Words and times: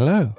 Hello. 0.00 0.34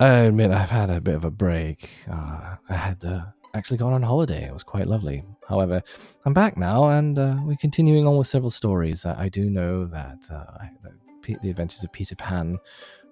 I 0.00 0.08
admit 0.08 0.50
I've 0.50 0.68
had 0.68 0.90
a 0.90 1.00
bit 1.00 1.14
of 1.14 1.24
a 1.24 1.30
break. 1.30 1.90
Uh, 2.10 2.56
I 2.68 2.74
had 2.74 3.04
uh, 3.04 3.26
actually 3.54 3.76
gone 3.76 3.92
on 3.92 4.02
holiday. 4.02 4.46
It 4.46 4.52
was 4.52 4.64
quite 4.64 4.88
lovely. 4.88 5.22
However, 5.48 5.80
I'm 6.24 6.34
back 6.34 6.56
now, 6.56 6.88
and 6.88 7.16
uh, 7.16 7.36
we're 7.44 7.54
continuing 7.54 8.04
on 8.04 8.16
with 8.16 8.26
several 8.26 8.50
stories. 8.50 9.06
I, 9.06 9.26
I 9.26 9.28
do 9.28 9.48
know 9.48 9.84
that 9.84 10.18
uh, 10.28 10.58
the, 11.22 11.36
the 11.40 11.50
Adventures 11.50 11.84
of 11.84 11.92
Peter 11.92 12.16
Pan 12.16 12.58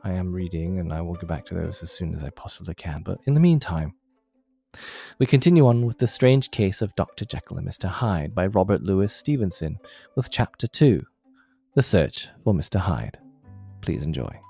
I 0.02 0.10
am 0.10 0.32
reading, 0.32 0.80
and 0.80 0.92
I 0.92 1.00
will 1.00 1.14
get 1.14 1.28
back 1.28 1.46
to 1.46 1.54
those 1.54 1.84
as 1.84 1.92
soon 1.92 2.12
as 2.12 2.24
I 2.24 2.30
possibly 2.30 2.74
can. 2.74 3.04
But 3.04 3.18
in 3.28 3.34
the 3.34 3.40
meantime, 3.40 3.94
we 5.20 5.26
continue 5.26 5.68
on 5.68 5.86
with 5.86 5.98
the 5.98 6.08
strange 6.08 6.50
case 6.50 6.82
of 6.82 6.96
Dr. 6.96 7.24
Jekyll 7.24 7.58
and 7.58 7.68
Mr. 7.68 7.88
Hyde 7.88 8.34
by 8.34 8.48
Robert 8.48 8.82
Louis 8.82 9.12
Stevenson 9.12 9.78
with 10.16 10.32
Chapter 10.32 10.66
2 10.66 11.04
The 11.76 11.84
Search 11.84 12.30
for 12.42 12.52
Mr. 12.52 12.80
Hyde. 12.80 13.18
Please 13.84 14.02
enjoy. 14.02 14.40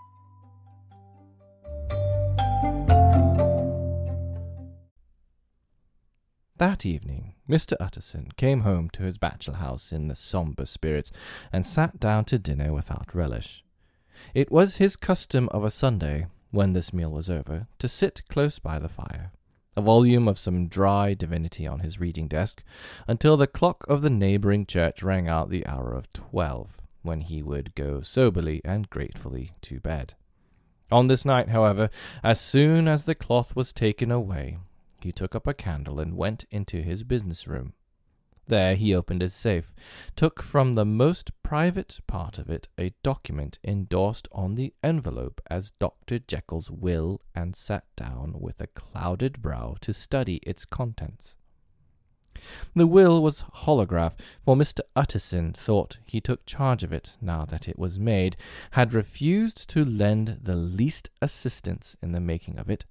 That 6.59 6.87
evening, 6.87 7.35
Mr. 7.49 7.75
Utterson 7.81 8.31
came 8.37 8.61
home 8.61 8.91
to 8.91 9.03
his 9.03 9.19
bachelor 9.19 9.57
house 9.57 9.91
in 9.91 10.07
the 10.07 10.15
sombre 10.15 10.67
spirits 10.67 11.11
and 11.53 11.67
sat 11.67 11.99
down 11.99 12.27
to 12.27 12.39
dinner 12.39 12.73
without 12.73 13.13
relish. 13.13 13.65
It 14.35 14.53
was 14.53 14.77
his 14.77 14.95
custom 14.95 15.49
of 15.49 15.65
a 15.65 15.71
Sunday, 15.71 16.29
when 16.53 16.73
this 16.73 16.93
meal 16.93 17.11
was 17.11 17.29
over, 17.29 17.67
to 17.81 17.89
sit 17.89 18.23
close 18.29 18.61
by 18.61 18.79
the 18.79 18.89
fire, 18.89 19.33
a 19.77 19.83
volume 19.83 20.29
of 20.29 20.39
some 20.39 20.69
dry 20.69 21.13
divinity 21.13 21.67
on 21.67 21.81
his 21.81 21.99
reading 21.99 22.29
desk, 22.29 22.63
until 23.09 23.37
the 23.37 23.49
clock 23.49 23.85
of 23.89 24.03
the 24.03 24.11
neighbouring 24.11 24.65
church 24.65 25.03
rang 25.03 25.27
out 25.27 25.51
the 25.51 25.67
hour 25.67 25.93
of 25.93 26.13
twelve, 26.13 26.79
when 27.05 27.21
he 27.21 27.43
would 27.43 27.75
go 27.75 28.01
soberly 28.01 28.61
and 28.65 28.91
gratefully 28.91 29.53
to 29.63 29.79
bed. 29.79 30.15
On 30.91 31.07
this 31.07 31.25
night, 31.25 31.51
however, 31.51 31.91
as 32.23 32.41
soon 32.41 32.89
as 32.89 33.05
the 33.05 33.15
cloth 33.15 33.55
was 33.55 33.73
taken 33.73 34.11
away, 34.11 34.59
he 35.01 35.13
took 35.13 35.35
up 35.35 35.47
a 35.47 35.55
candle 35.55 36.01
and 36.01 36.17
went 36.17 36.45
into 36.51 36.83
his 36.83 37.05
business 37.05 37.47
room. 37.47 37.75
There 38.47 38.77
he 38.77 38.95
opened 38.95 39.23
his 39.23 39.33
safe, 39.33 39.73
took 40.17 40.43
from 40.43 40.75
the 40.75 40.85
most 40.85 41.31
private 41.43 42.01
part 42.07 42.39
of 42.39 42.51
it 42.51 42.69
a 42.79 42.93
document 43.03 43.59
endorsed 43.65 44.29
on 44.33 44.55
the 44.55 44.75
envelope 44.83 45.41
as 45.51 45.73
Dr. 45.73 46.19
Jekyll's 46.19 46.71
will, 46.71 47.23
and 47.35 47.57
sat 47.57 47.85
down 47.97 48.37
with 48.39 48.61
a 48.61 48.67
clouded 48.67 49.41
brow 49.41 49.77
to 49.81 49.95
study 49.95 50.37
its 50.37 50.67
contents. 50.67 51.37
The 52.75 52.87
will 52.87 53.23
was 53.23 53.45
holograph, 53.55 54.15
for 54.45 54.57
Mr. 54.57 54.81
Utterson 54.97 55.53
thought 55.53 55.99
he 56.05 56.21
took 56.21 56.45
charge 56.47 56.83
of 56.83 56.93
it 56.93 57.17
now 57.21 57.45
that 57.45 57.69
it 57.69 57.79
was 57.79 57.99
made, 57.99 58.37
had 58.73 58.93
refused 58.93 59.69
to 59.71 59.85
lend 59.85 60.41
the 60.43 60.57
least 60.57 61.11
assistance 61.23 61.97
in 62.03 62.13
the 62.13 62.21
making 62.21 62.59
of 62.59 62.69
it, 62.69 62.85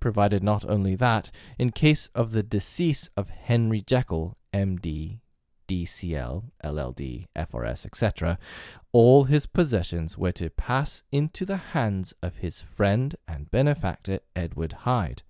provided 0.00 0.42
not 0.42 0.64
only 0.68 0.94
that, 0.96 1.30
in 1.58 1.70
case 1.70 2.08
of 2.14 2.32
the 2.32 2.42
decease 2.42 3.08
of 3.16 3.30
Henry 3.30 3.80
Jekyll, 3.80 4.36
M.D., 4.52 5.20
DCL, 5.66 6.50
LLD, 6.62 7.26
FRS, 7.34 7.86
etc., 7.86 8.38
all 8.92 9.24
his 9.24 9.46
possessions 9.46 10.18
were 10.18 10.32
to 10.32 10.50
pass 10.50 11.02
into 11.10 11.44
the 11.44 11.56
hands 11.56 12.12
of 12.22 12.36
his 12.36 12.60
friend 12.60 13.16
and 13.26 13.50
benefactor 13.50 14.20
Edward 14.36 14.72
Hyde. 14.72 15.22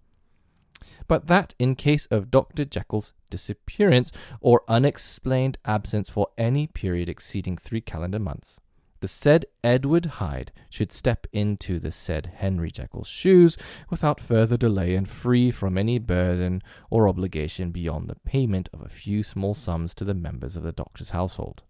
But 1.07 1.29
that 1.29 1.55
in 1.59 1.77
case 1.77 2.07
of 2.07 2.31
Dr. 2.31 2.65
Jekyll's 2.65 3.13
disappearance 3.35 4.13
or 4.41 4.63
unexplained 4.69 5.59
absence 5.65 6.09
for 6.09 6.29
any 6.39 6.69
period 6.69 7.09
exceeding 7.09 7.57
three 7.57 7.81
calendar 7.81 8.21
months, 8.21 8.61
the 9.01 9.09
said 9.09 9.45
Edward 9.65 10.07
Hyde 10.07 10.53
should 10.71 10.93
step 10.93 11.27
into 11.33 11.81
the 11.81 11.91
said 11.91 12.31
Henry 12.37 12.71
Jekyll's 12.71 13.09
shoes 13.09 13.59
without 13.91 14.21
further 14.21 14.57
delay 14.57 14.95
and 14.95 15.09
free 15.09 15.51
from 15.51 15.77
any 15.77 15.99
burden 15.99 16.63
or 16.91 17.09
obligation 17.09 17.73
beyond 17.73 18.09
the 18.09 18.15
payment 18.15 18.69
of 18.73 18.83
a 18.83 18.89
few 18.89 19.25
small 19.25 19.53
sums 19.53 19.97
to 19.97 20.05
the 20.05 20.15
members 20.15 20.55
of 20.55 20.63
the 20.63 20.73
doctor's 20.73 21.11
household. 21.11 21.65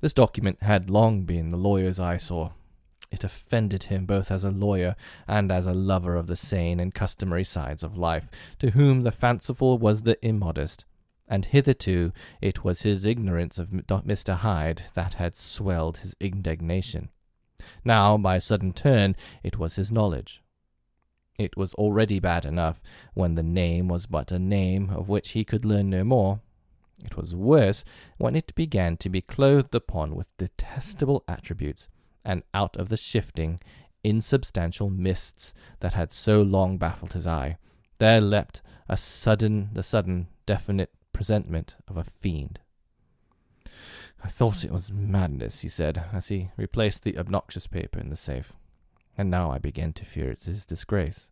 This 0.00 0.14
document 0.14 0.62
had 0.62 0.90
long 0.90 1.22
been 1.22 1.50
the 1.50 1.56
lawyer's 1.56 2.00
eyesore. 2.00 2.52
It 3.14 3.22
offended 3.22 3.84
him 3.84 4.06
both 4.06 4.32
as 4.32 4.42
a 4.42 4.50
lawyer 4.50 4.96
and 5.28 5.52
as 5.52 5.66
a 5.66 5.72
lover 5.72 6.16
of 6.16 6.26
the 6.26 6.34
sane 6.34 6.80
and 6.80 6.92
customary 6.92 7.44
sides 7.44 7.84
of 7.84 7.96
life, 7.96 8.26
to 8.58 8.70
whom 8.70 9.04
the 9.04 9.12
fanciful 9.12 9.78
was 9.78 10.02
the 10.02 10.18
immodest, 10.20 10.84
and 11.28 11.44
hitherto 11.44 12.10
it 12.40 12.64
was 12.64 12.82
his 12.82 13.06
ignorance 13.06 13.56
of 13.56 13.68
Mr. 13.68 14.34
Hyde 14.34 14.82
that 14.94 15.14
had 15.14 15.36
swelled 15.36 15.98
his 15.98 16.16
indignation. 16.18 17.08
Now, 17.84 18.18
by 18.18 18.34
a 18.34 18.40
sudden 18.40 18.72
turn, 18.72 19.14
it 19.44 19.60
was 19.60 19.76
his 19.76 19.92
knowledge. 19.92 20.42
It 21.38 21.56
was 21.56 21.72
already 21.74 22.18
bad 22.18 22.44
enough 22.44 22.82
when 23.12 23.36
the 23.36 23.44
name 23.44 23.86
was 23.86 24.06
but 24.06 24.32
a 24.32 24.40
name 24.40 24.90
of 24.90 25.08
which 25.08 25.30
he 25.30 25.44
could 25.44 25.64
learn 25.64 25.88
no 25.88 26.02
more. 26.02 26.40
It 27.04 27.16
was 27.16 27.32
worse 27.32 27.84
when 28.18 28.34
it 28.34 28.56
began 28.56 28.96
to 28.96 29.08
be 29.08 29.20
clothed 29.20 29.72
upon 29.72 30.16
with 30.16 30.36
detestable 30.36 31.22
attributes, 31.28 31.88
and 32.24 32.42
out 32.52 32.76
of 32.76 32.88
the 32.88 32.96
shifting, 32.96 33.60
insubstantial 34.02 34.90
mists 34.90 35.54
that 35.80 35.94
had 35.94 36.12
so 36.12 36.42
long 36.42 36.78
baffled 36.78 37.12
his 37.12 37.26
eye, 37.26 37.58
there 37.98 38.20
leapt 38.20 38.62
a 38.88 38.96
sudden, 38.96 39.70
the 39.72 39.82
sudden, 39.82 40.28
definite 40.46 40.90
presentment 41.12 41.76
of 41.88 41.96
a 41.96 42.04
fiend. 42.04 42.60
I 44.22 44.28
thought 44.28 44.64
it 44.64 44.72
was 44.72 44.92
madness, 44.92 45.60
he 45.60 45.68
said, 45.68 46.04
as 46.12 46.28
he 46.28 46.50
replaced 46.56 47.02
the 47.02 47.18
obnoxious 47.18 47.66
paper 47.66 47.98
in 47.98 48.10
the 48.10 48.16
safe, 48.16 48.54
and 49.18 49.30
now 49.30 49.50
I 49.50 49.58
begin 49.58 49.92
to 49.94 50.04
fear 50.04 50.30
it's 50.30 50.46
his 50.46 50.64
disgrace. 50.64 51.30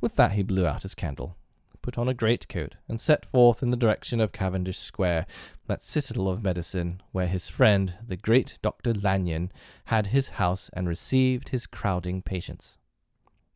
With 0.00 0.16
that 0.16 0.32
he 0.32 0.42
blew 0.42 0.66
out 0.66 0.82
his 0.82 0.94
candle, 0.94 1.36
put 1.86 1.96
on 1.96 2.08
a 2.08 2.14
greatcoat, 2.14 2.74
and 2.88 3.00
set 3.00 3.24
forth 3.24 3.62
in 3.62 3.70
the 3.70 3.76
direction 3.76 4.20
of 4.20 4.32
Cavendish 4.32 4.76
Square, 4.76 5.24
that 5.68 5.80
citadel 5.80 6.28
of 6.28 6.42
medicine, 6.42 7.00
where 7.12 7.28
his 7.28 7.48
friend, 7.48 7.94
the 8.04 8.16
great 8.16 8.58
Dr. 8.60 8.92
Lanyon, 8.92 9.52
had 9.84 10.08
his 10.08 10.30
house 10.30 10.68
and 10.72 10.88
received 10.88 11.50
his 11.50 11.68
crowding 11.68 12.22
patients. 12.22 12.76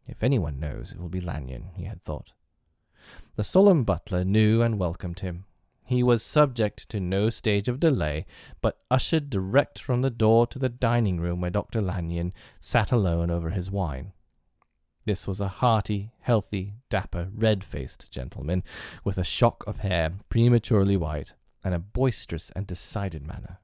If 0.07 0.23
anyone 0.23 0.61
knows, 0.61 0.93
it 0.93 1.01
will 1.01 1.09
be 1.09 1.21
Lanyon, 1.21 1.71
he 1.75 1.87
had 1.87 2.05
thought. 2.05 2.31
The 3.35 3.43
solemn 3.43 3.83
butler 3.83 4.23
knew 4.23 4.63
and 4.63 4.79
welcomed 4.79 5.19
him. 5.19 5.47
He 5.85 6.05
was 6.05 6.23
subject 6.23 6.89
to 6.91 7.01
no 7.01 7.31
stage 7.31 7.67
of 7.67 7.81
delay, 7.81 8.27
but 8.61 8.79
ushered 8.93 9.29
direct 9.29 9.81
from 9.81 10.03
the 10.03 10.09
door 10.11 10.47
to 10.47 10.59
the 10.61 10.69
dining 10.69 11.19
room 11.19 11.41
where 11.41 11.51
Dr. 11.51 11.81
Lanyon 11.81 12.33
sat 12.61 12.93
alone 12.93 13.29
over 13.29 13.51
his 13.51 13.73
wine. 13.73 14.13
This 15.05 15.27
was 15.27 15.41
a 15.41 15.49
hearty, 15.49 16.13
healthy, 16.21 16.75
dapper, 16.91 17.29
red 17.35 17.65
faced 17.65 18.11
gentleman, 18.11 18.63
with 19.03 19.17
a 19.17 19.25
shock 19.25 19.65
of 19.67 19.79
hair, 19.79 20.13
prematurely 20.29 20.97
white, 20.97 21.35
and 21.65 21.75
a 21.75 21.79
boisterous 21.79 22.51
and 22.55 22.67
decided 22.67 23.27
manner. 23.27 23.59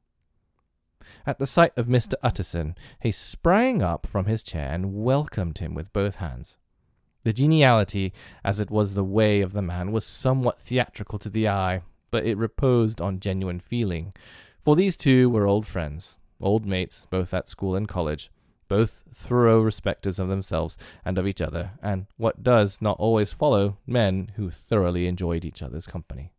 At 1.26 1.38
the 1.38 1.46
sight 1.46 1.76
of 1.76 1.86
Mr. 1.86 2.14
Utterson, 2.22 2.74
he 3.00 3.12
sprang 3.12 3.82
up 3.82 4.06
from 4.06 4.24
his 4.24 4.42
chair 4.42 4.72
and 4.72 4.94
welcomed 4.94 5.58
him 5.58 5.74
with 5.74 5.92
both 5.92 6.16
hands. 6.16 6.56
The 7.22 7.32
geniality, 7.32 8.12
as 8.44 8.60
it 8.60 8.70
was 8.70 8.94
the 8.94 9.04
way 9.04 9.40
of 9.40 9.52
the 9.52 9.62
man, 9.62 9.92
was 9.92 10.06
somewhat 10.06 10.58
theatrical 10.58 11.18
to 11.18 11.28
the 11.28 11.48
eye, 11.48 11.82
but 12.10 12.24
it 12.24 12.36
reposed 12.36 13.00
on 13.00 13.20
genuine 13.20 13.60
feeling, 13.60 14.14
for 14.64 14.74
these 14.74 14.96
two 14.96 15.28
were 15.28 15.46
old 15.46 15.66
friends, 15.66 16.18
old 16.40 16.64
mates, 16.64 17.06
both 17.10 17.34
at 17.34 17.48
school 17.48 17.76
and 17.76 17.88
college, 17.88 18.30
both 18.68 19.04
thorough 19.12 19.60
respecters 19.60 20.18
of 20.18 20.28
themselves 20.28 20.76
and 21.04 21.18
of 21.18 21.26
each 21.26 21.40
other, 21.40 21.72
and 21.82 22.06
what 22.16 22.42
does 22.42 22.80
not 22.80 22.98
always 22.98 23.32
follow, 23.32 23.78
men 23.86 24.32
who 24.36 24.50
thoroughly 24.50 25.06
enjoyed 25.06 25.44
each 25.44 25.62
other's 25.62 25.86
company. 25.86 26.32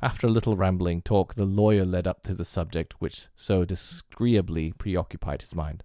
After 0.00 0.26
a 0.26 0.30
little 0.30 0.56
rambling 0.56 1.02
talk, 1.02 1.34
the 1.34 1.44
lawyer 1.44 1.84
led 1.84 2.06
up 2.06 2.22
to 2.22 2.34
the 2.34 2.44
subject 2.44 2.94
which 3.00 3.28
so 3.36 3.64
disagreeably 3.64 4.72
preoccupied 4.72 5.42
his 5.42 5.54
mind. 5.54 5.84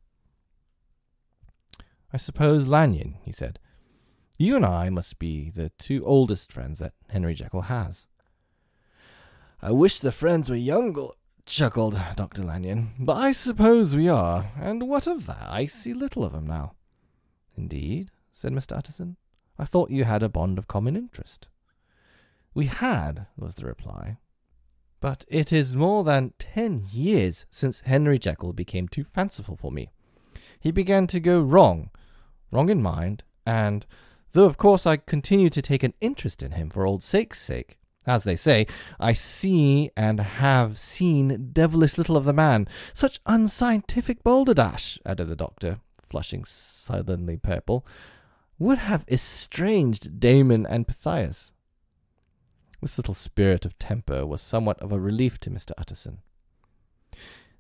I 2.12 2.18
suppose 2.18 2.68
Lanyon, 2.68 3.18
he 3.24 3.32
said, 3.32 3.60
you 4.40 4.56
and 4.56 4.66
I 4.66 4.90
must 4.90 5.18
be 5.18 5.50
the 5.50 5.72
two 5.80 6.06
oldest 6.06 6.52
friends 6.52 6.78
that 6.80 6.94
Henry 7.10 7.34
Jekyll 7.34 7.64
has. 7.64 8.06
I 9.62 9.72
wish 9.72 9.98
the 9.98 10.12
friends 10.12 10.50
were 10.50 10.56
younger, 10.56 11.08
chuckled 11.48 11.98
Dr. 12.18 12.44
Lanyon, 12.44 12.90
but 13.00 13.16
I 13.16 13.32
suppose 13.32 13.96
we 13.96 14.10
are, 14.10 14.52
and 14.60 14.90
what 14.90 15.08
of 15.08 15.28
that? 15.28 15.48
I 15.50 15.66
see 15.66 15.94
little 15.94 16.26
of 16.26 16.34
him 16.34 16.46
now. 16.46 16.74
Indeed, 17.56 18.12
said 18.34 18.52
Mr. 18.52 18.78
Utterson. 18.78 19.16
I 19.58 19.64
thought 19.64 19.90
you 19.90 20.04
had 20.04 20.22
a 20.22 20.30
bond 20.30 20.58
of 20.58 20.68
common 20.68 20.98
interest. 20.98 21.48
We 22.54 22.66
had, 22.66 23.28
was 23.38 23.56
the 23.56 23.66
reply. 23.66 24.18
But 25.00 25.24
it 25.30 25.54
is 25.54 25.78
more 25.78 26.04
than 26.04 26.34
ten 26.38 26.86
years 26.92 27.46
since 27.50 27.80
Henry 27.80 28.20
Jekyll 28.20 28.52
became 28.52 28.90
too 28.90 29.06
fanciful 29.06 29.56
for 29.56 29.72
me. 29.72 29.90
He 30.60 30.72
began 30.72 31.08
to 31.08 31.20
go 31.22 31.42
wrong, 31.42 31.92
wrong 32.52 32.70
in 32.70 32.82
mind, 32.82 33.24
and 33.46 33.86
though 34.34 34.46
of 34.46 34.58
course 34.58 34.86
I 34.86 34.98
continue 34.98 35.50
to 35.52 35.62
take 35.62 35.84
an 35.84 35.94
interest 36.02 36.44
in 36.44 36.52
him 36.52 36.70
for 36.70 36.86
old 36.86 37.04
sake's 37.04 37.42
sake, 37.42 37.80
As 38.08 38.24
they 38.24 38.38
say, 38.38 38.66
I 39.02 39.12
see 39.12 39.92
and 39.98 40.22
have 40.22 40.78
seen 40.78 41.50
devilish 41.52 41.98
little 41.98 42.16
of 42.16 42.24
the 42.24 42.32
man. 42.32 42.70
Such 42.94 43.20
unscientific 43.26 44.24
balderdash, 44.24 44.98
added 45.06 45.28
the 45.28 45.36
doctor, 45.36 45.82
flushing 45.98 46.46
suddenly 46.46 47.36
purple, 47.36 47.86
would 48.58 48.78
have 48.78 49.04
estranged 49.10 50.22
Damon 50.22 50.66
and 50.66 50.88
Pythias. 50.88 51.52
This 52.82 52.98
little 52.98 53.14
spirit 53.14 53.66
of 53.66 53.78
temper 53.78 54.26
was 54.26 54.42
somewhat 54.42 54.80
of 54.80 54.94
a 54.94 55.00
relief 55.00 55.38
to 55.42 55.50
Mr. 55.50 55.72
Utterson. 55.78 56.20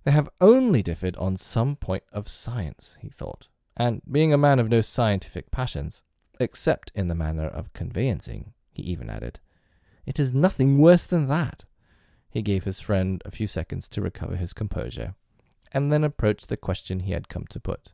They 0.05 0.11
have 0.11 0.29
only 0.39 0.81
differed 0.81 1.17
on 1.17 1.35
some 1.35 1.75
point 1.75 2.03
of 2.13 2.29
science, 2.29 2.95
he 3.01 3.09
thought, 3.09 3.49
and 3.75 4.01
being 4.09 4.31
a 4.31 4.37
man 4.37 4.59
of 4.59 4.69
no 4.69 4.79
scientific 4.79 5.51
passions, 5.51 6.03
except 6.39 6.93
in 6.95 7.09
the 7.09 7.15
manner 7.15 7.47
of 7.47 7.73
conveyancing, 7.73 8.53
he 8.71 8.83
even 8.83 9.09
added, 9.09 9.41
it 10.07 10.19
is 10.19 10.33
nothing 10.33 10.79
worse 10.79 11.05
than 11.05 11.27
that. 11.27 11.65
He 12.29 12.41
gave 12.41 12.63
his 12.63 12.79
friend 12.79 13.21
a 13.25 13.31
few 13.31 13.45
seconds 13.45 13.89
to 13.89 14.01
recover 14.01 14.37
his 14.37 14.53
composure, 14.53 15.15
and 15.73 15.91
then 15.91 16.03
approached 16.03 16.47
the 16.47 16.55
question 16.55 17.01
he 17.01 17.11
had 17.11 17.27
come 17.27 17.45
to 17.49 17.59
put. 17.59 17.91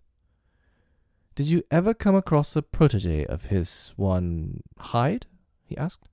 Did 1.34 1.48
you 1.48 1.64
ever 1.72 1.96
come 1.96 2.16
across 2.16 2.56
a 2.56 2.62
protege 2.62 3.26
of 3.26 3.46
his, 3.46 3.94
one 3.96 4.62
Hyde? 4.78 5.26
he 5.66 5.76
asked. 5.76 6.08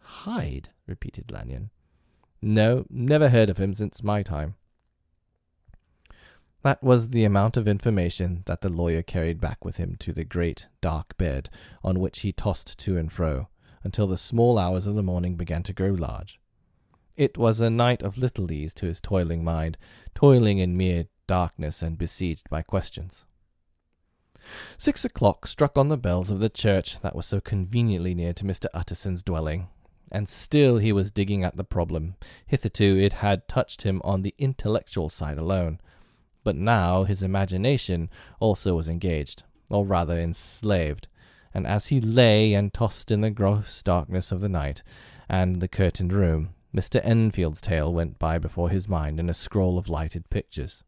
Hyde? 0.00 0.70
repeated 0.88 1.30
Lanyon. 1.30 1.70
No, 2.42 2.84
never 2.90 3.28
heard 3.28 3.48
of 3.48 3.58
him 3.58 3.74
since 3.74 4.02
my 4.02 4.24
time. 4.24 4.56
That 6.62 6.82
was 6.82 7.10
the 7.10 7.24
amount 7.24 7.56
of 7.56 7.68
information 7.68 8.42
that 8.46 8.62
the 8.62 8.68
lawyer 8.68 9.02
carried 9.02 9.40
back 9.40 9.64
with 9.64 9.76
him 9.76 9.94
to 10.00 10.12
the 10.12 10.24
great, 10.24 10.66
dark 10.80 11.16
bed 11.16 11.48
on 11.84 12.00
which 12.00 12.20
he 12.20 12.32
tossed 12.32 12.76
to 12.80 12.98
and 12.98 13.12
fro, 13.12 13.48
until 13.88 14.06
the 14.06 14.18
small 14.18 14.58
hours 14.58 14.86
of 14.86 14.94
the 14.94 15.02
morning 15.02 15.34
began 15.34 15.62
to 15.62 15.72
grow 15.72 15.88
large. 15.88 16.38
It 17.16 17.38
was 17.38 17.58
a 17.58 17.70
night 17.70 18.02
of 18.02 18.18
little 18.18 18.52
ease 18.52 18.74
to 18.74 18.84
his 18.86 19.00
toiling 19.00 19.42
mind, 19.42 19.78
toiling 20.14 20.58
in 20.58 20.76
mere 20.76 21.06
darkness 21.26 21.80
and 21.80 21.96
besieged 21.96 22.50
by 22.50 22.60
questions. 22.60 23.24
Six 24.76 25.06
o'clock 25.06 25.46
struck 25.46 25.78
on 25.78 25.88
the 25.88 25.96
bells 25.96 26.30
of 26.30 26.38
the 26.38 26.50
church 26.50 27.00
that 27.00 27.16
was 27.16 27.24
so 27.24 27.40
conveniently 27.40 28.14
near 28.14 28.34
to 28.34 28.44
Mr. 28.44 28.66
Utterson's 28.74 29.22
dwelling, 29.22 29.68
and 30.12 30.28
still 30.28 30.76
he 30.76 30.92
was 30.92 31.10
digging 31.10 31.42
at 31.42 31.56
the 31.56 31.64
problem. 31.64 32.16
Hitherto 32.46 32.98
it 32.98 33.14
had 33.14 33.48
touched 33.48 33.84
him 33.84 34.02
on 34.04 34.20
the 34.20 34.34
intellectual 34.36 35.08
side 35.08 35.38
alone, 35.38 35.80
but 36.44 36.56
now 36.56 37.04
his 37.04 37.22
imagination 37.22 38.10
also 38.38 38.74
was 38.74 38.86
engaged, 38.86 39.44
or 39.70 39.86
rather 39.86 40.18
enslaved, 40.18 41.08
and 41.54 41.66
as 41.66 41.88
he 41.88 42.00
lay 42.00 42.54
and 42.54 42.72
tossed 42.72 43.10
in 43.10 43.20
the 43.20 43.30
gross 43.30 43.82
darkness 43.82 44.32
of 44.32 44.40
the 44.40 44.48
night 44.48 44.82
and 45.28 45.60
the 45.60 45.68
curtained 45.68 46.12
room, 46.12 46.54
Mr. 46.74 47.00
Enfield's 47.02 47.60
tale 47.60 47.92
went 47.92 48.18
by 48.18 48.38
before 48.38 48.70
his 48.70 48.88
mind 48.88 49.18
in 49.18 49.30
a 49.30 49.34
scroll 49.34 49.78
of 49.78 49.88
lighted 49.88 50.28
pictures. 50.30 50.84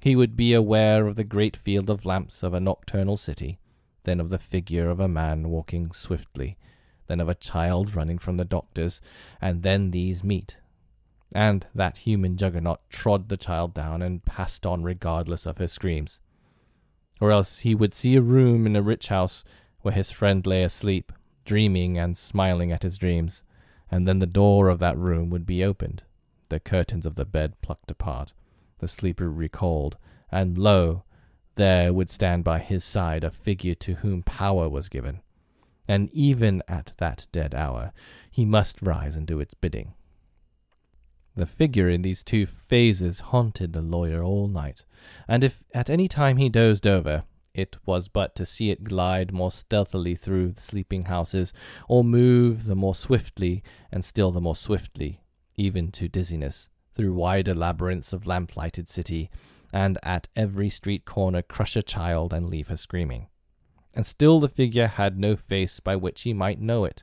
He 0.00 0.16
would 0.16 0.36
be 0.36 0.52
aware 0.52 1.06
of 1.06 1.16
the 1.16 1.24
great 1.24 1.56
field 1.56 1.90
of 1.90 2.06
lamps 2.06 2.42
of 2.42 2.54
a 2.54 2.60
nocturnal 2.60 3.16
city, 3.16 3.58
then 4.04 4.18
of 4.18 4.30
the 4.30 4.38
figure 4.38 4.88
of 4.88 4.98
a 4.98 5.08
man 5.08 5.50
walking 5.50 5.92
swiftly, 5.92 6.56
then 7.06 7.20
of 7.20 7.28
a 7.28 7.34
child 7.34 7.94
running 7.94 8.18
from 8.18 8.36
the 8.36 8.44
doctor's, 8.44 9.00
and 9.40 9.62
then 9.62 9.90
these 9.90 10.24
meet. 10.24 10.56
And 11.32 11.66
that 11.74 11.98
human 11.98 12.36
juggernaut 12.36 12.80
trod 12.88 13.28
the 13.28 13.36
child 13.36 13.74
down 13.74 14.02
and 14.02 14.24
passed 14.24 14.66
on 14.66 14.82
regardless 14.82 15.46
of 15.46 15.58
her 15.58 15.68
screams. 15.68 16.18
Or 17.20 17.30
else 17.30 17.60
he 17.60 17.74
would 17.74 17.92
see 17.92 18.16
a 18.16 18.22
room 18.22 18.66
in 18.66 18.74
a 18.74 18.82
rich 18.82 19.08
house 19.08 19.44
where 19.82 19.94
his 19.94 20.10
friend 20.10 20.46
lay 20.46 20.62
asleep, 20.62 21.12
dreaming 21.44 21.98
and 21.98 22.16
smiling 22.16 22.70
at 22.70 22.82
his 22.82 22.98
dreams, 22.98 23.42
and 23.90 24.06
then 24.06 24.18
the 24.18 24.26
door 24.26 24.68
of 24.68 24.78
that 24.78 24.96
room 24.96 25.30
would 25.30 25.46
be 25.46 25.64
opened, 25.64 26.02
the 26.48 26.60
curtains 26.60 27.06
of 27.06 27.16
the 27.16 27.24
bed 27.24 27.60
plucked 27.62 27.90
apart, 27.90 28.32
the 28.78 28.88
sleeper 28.88 29.30
recalled, 29.30 29.96
and 30.30 30.58
lo, 30.58 31.04
there 31.56 31.92
would 31.92 32.10
stand 32.10 32.44
by 32.44 32.58
his 32.58 32.84
side 32.84 33.24
a 33.24 33.30
figure 33.30 33.74
to 33.74 33.94
whom 33.96 34.22
power 34.22 34.68
was 34.68 34.88
given, 34.88 35.20
and 35.88 36.10
even 36.12 36.62
at 36.68 36.92
that 36.98 37.26
dead 37.32 37.54
hour 37.54 37.92
he 38.30 38.44
must 38.44 38.80
rise 38.80 39.16
and 39.16 39.26
do 39.26 39.40
its 39.40 39.54
bidding. 39.54 39.94
The 41.34 41.46
figure 41.46 41.88
in 41.88 42.02
these 42.02 42.22
two 42.22 42.46
phases 42.46 43.20
haunted 43.20 43.72
the 43.72 43.82
lawyer 43.82 44.22
all 44.22 44.48
night, 44.48 44.84
and 45.26 45.42
if 45.42 45.62
at 45.74 45.90
any 45.90 46.08
time 46.08 46.36
he 46.36 46.48
dozed 46.48 46.86
over, 46.86 47.24
it 47.54 47.76
was 47.84 48.08
but 48.08 48.34
to 48.34 48.46
see 48.46 48.70
it 48.70 48.84
glide 48.84 49.32
more 49.32 49.50
stealthily 49.50 50.14
through 50.14 50.52
the 50.52 50.60
sleeping 50.60 51.04
houses, 51.04 51.52
or 51.88 52.04
move 52.04 52.64
the 52.64 52.74
more 52.74 52.94
swiftly, 52.94 53.62
and 53.90 54.04
still 54.04 54.30
the 54.30 54.40
more 54.40 54.56
swiftly, 54.56 55.20
even 55.56 55.90
to 55.90 56.08
dizziness, 56.08 56.68
through 56.94 57.12
wider 57.12 57.54
labyrinths 57.54 58.12
of 58.12 58.26
lamp-lighted 58.26 58.88
city, 58.88 59.30
and 59.72 59.98
at 60.02 60.28
every 60.36 60.70
street 60.70 61.04
corner 61.04 61.42
crush 61.42 61.76
a 61.76 61.82
child 61.82 62.32
and 62.32 62.48
leave 62.48 62.68
her 62.68 62.76
screaming. 62.76 63.28
And 63.94 64.06
still 64.06 64.40
the 64.40 64.48
figure 64.48 64.86
had 64.86 65.18
no 65.18 65.36
face 65.36 65.80
by 65.80 65.96
which 65.96 66.22
he 66.22 66.32
might 66.32 66.60
know 66.60 66.84
it. 66.84 67.02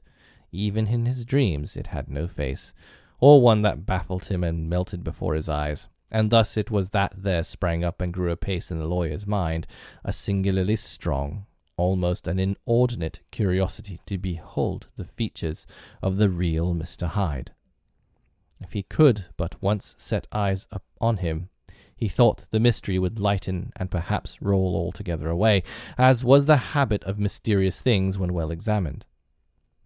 Even 0.52 0.88
in 0.88 1.06
his 1.06 1.26
dreams 1.26 1.76
it 1.76 1.88
had 1.88 2.10
no 2.10 2.28
face, 2.28 2.74
or 3.20 3.42
one 3.42 3.62
that 3.64 3.86
baffled 3.86 4.26
him 4.26 4.44
and 4.44 4.70
melted 4.70 5.04
before 5.04 5.36
his 5.36 5.50
eyes 5.50 5.90
and 6.12 6.30
thus 6.30 6.58
it 6.58 6.72
was 6.72 6.92
that 6.92 7.14
there 7.18 7.44
sprang 7.44 7.84
up 7.84 8.02
and 8.02 8.14
grew 8.14 8.32
apace 8.32 8.72
in 8.72 8.80
the 8.80 8.86
lawyer's 8.86 9.28
mind 9.28 9.68
a 10.04 10.14
singularly 10.14 10.76
strong, 10.76 11.46
almost 11.76 12.28
an 12.28 12.40
inordinate 12.40 13.20
curiosity 13.32 14.00
to 14.06 14.18
behold 14.18 14.88
the 14.96 15.06
features 15.06 15.66
of 16.02 16.18
the 16.18 16.30
real 16.30 16.74
Mr. 16.74 17.08
Hyde. 17.08 17.52
If 18.60 18.74
he 18.74 18.84
could 18.84 19.26
but 19.38 19.62
once 19.62 19.96
set 19.98 20.28
eyes 20.32 20.68
upon 20.72 21.18
him, 21.18 21.50
he 21.96 22.08
thought 22.08 22.46
the 22.52 22.60
mystery 22.60 23.00
would 23.00 23.20
lighten 23.20 23.72
and 23.76 23.90
perhaps 23.90 24.42
roll 24.42 24.76
altogether 24.76 25.30
away, 25.30 25.64
as 25.98 26.24
was 26.24 26.46
the 26.46 26.58
habit 26.58 27.04
of 27.04 27.20
mysterious 27.20 27.82
things 27.82 28.20
when 28.20 28.34
well 28.34 28.52
examined. 28.52 29.06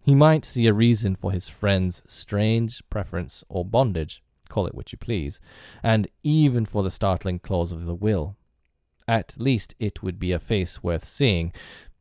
He 0.04 0.14
might 0.14 0.44
see 0.44 0.66
a 0.66 0.74
reason 0.74 1.16
for 1.16 1.32
his 1.32 1.48
friend's 1.48 2.02
strange 2.06 2.82
preference 2.90 3.44
or 3.48 3.64
bondage, 3.64 4.22
call 4.52 4.66
it 4.66 4.74
what 4.74 4.92
you 4.92 4.98
please, 4.98 5.40
and 5.82 6.08
even 6.22 6.66
for 6.66 6.82
the 6.82 6.90
startling 6.90 7.38
clause 7.38 7.72
of 7.72 7.86
the 7.86 7.94
will. 7.94 8.36
At 9.08 9.34
least 9.38 9.74
it 9.78 10.02
would 10.02 10.18
be 10.18 10.32
a 10.32 10.38
face 10.38 10.82
worth 10.82 11.04
seeing, 11.04 11.52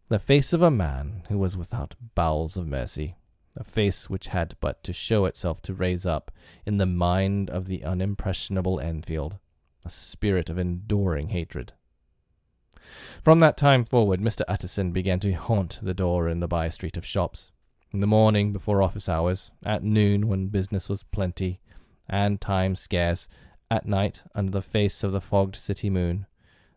the 0.09 0.19
face 0.19 0.51
of 0.51 0.61
a 0.61 0.69
man 0.69 1.23
who 1.29 1.37
was 1.37 1.55
without 1.55 1.95
bowels 2.13 2.57
of 2.57 2.67
mercy, 2.67 3.15
a 3.55 3.63
face 3.63 4.09
which 4.09 4.27
had 4.27 4.55
but 4.59 4.83
to 4.83 4.91
show 4.91 5.25
itself 5.25 5.61
to 5.61 5.73
raise 5.73 6.05
up, 6.05 6.29
in 6.65 6.77
the 6.77 6.85
mind 6.85 7.49
of 7.49 7.67
the 7.67 7.79
unimpressionable 7.79 8.83
Enfield, 8.83 9.37
a 9.85 9.89
spirit 9.89 10.49
of 10.49 10.57
enduring 10.57 11.29
hatred. 11.29 11.71
From 13.23 13.39
that 13.39 13.55
time 13.55 13.85
forward, 13.85 14.19
Mr. 14.19 14.41
Utterson 14.49 14.91
began 14.91 15.21
to 15.21 15.31
haunt 15.31 15.79
the 15.81 15.93
door 15.93 16.27
in 16.27 16.41
the 16.41 16.47
by 16.47 16.67
street 16.67 16.97
of 16.97 17.05
shops. 17.05 17.51
In 17.93 18.01
the 18.01 18.07
morning 18.07 18.51
before 18.51 18.81
office 18.81 19.07
hours, 19.07 19.51
at 19.65 19.83
noon 19.83 20.27
when 20.27 20.47
business 20.47 20.89
was 20.89 21.03
plenty, 21.03 21.61
and 22.11 22.39
time 22.41 22.75
scarce, 22.75 23.27
at 23.71 23.87
night 23.87 24.21
under 24.35 24.51
the 24.51 24.61
face 24.61 25.03
of 25.03 25.13
the 25.13 25.21
fogged 25.21 25.55
city 25.55 25.89
moon. 25.89 26.27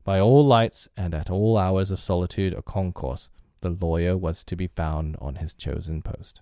By 0.05 0.21
all 0.21 0.47
lights 0.47 0.89
and 0.97 1.13
at 1.15 1.29
all 1.29 1.59
hours 1.59 1.91
of 1.91 2.01
solitude 2.01 2.55
or 2.55 2.63
concourse, 2.63 3.29
the 3.61 3.71
lawyer 3.71 4.17
was 4.17 4.45
to 4.45 4.57
be 4.57 4.69
found 4.69 5.17
on 5.21 5.37
his 5.37 5.55
chosen 5.55 6.03
post. 6.03 6.41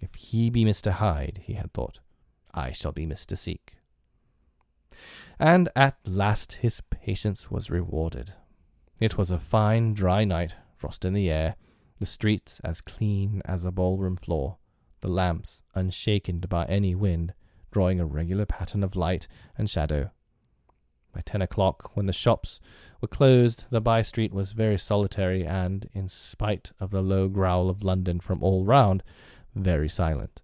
If 0.00 0.14
he 0.14 0.48
be 0.48 0.64
Mr. 0.64 0.92
Hyde, 0.92 1.40
he 1.42 1.54
had 1.54 1.72
thought, 1.72 2.00
I 2.52 2.72
shall 2.72 2.92
be 2.92 3.06
Mr. 3.06 3.36
Seek. 3.36 3.74
And 5.38 5.68
at 5.74 5.98
last 6.06 6.54
his 6.54 6.80
patience 6.88 7.50
was 7.50 7.70
rewarded. 7.70 8.32
It 9.00 9.18
was 9.18 9.30
a 9.30 9.38
fine, 9.38 9.92
dry 9.92 10.24
night, 10.24 10.54
frost 10.76 11.04
in 11.04 11.12
the 11.14 11.30
air, 11.30 11.56
the 11.98 12.06
streets 12.06 12.60
as 12.62 12.80
clean 12.80 13.42
as 13.44 13.64
a 13.64 13.72
ballroom 13.72 14.16
floor, 14.16 14.58
the 15.04 15.10
lamps 15.10 15.62
unshaken 15.74 16.40
by 16.48 16.64
any 16.64 16.94
wind, 16.94 17.34
drawing 17.70 18.00
a 18.00 18.06
regular 18.06 18.46
pattern 18.46 18.82
of 18.82 18.96
light 18.96 19.28
and 19.58 19.68
shadow. 19.68 20.10
By 21.12 21.20
ten 21.20 21.42
o'clock, 21.42 21.90
when 21.94 22.06
the 22.06 22.12
shops 22.14 22.58
were 23.02 23.08
closed, 23.08 23.66
the 23.68 23.82
by 23.82 24.00
street 24.00 24.32
was 24.32 24.52
very 24.52 24.78
solitary 24.78 25.46
and, 25.46 25.90
in 25.92 26.08
spite 26.08 26.72
of 26.80 26.90
the 26.90 27.02
low 27.02 27.28
growl 27.28 27.68
of 27.68 27.84
London 27.84 28.18
from 28.18 28.42
all 28.42 28.64
round, 28.64 29.02
very 29.54 29.90
silent. 29.90 30.40